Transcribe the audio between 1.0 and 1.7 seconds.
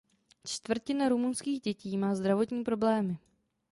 rumunských